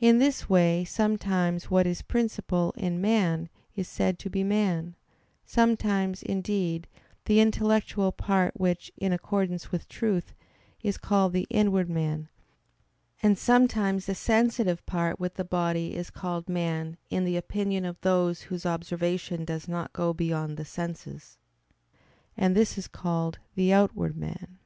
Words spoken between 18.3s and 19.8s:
whose observation does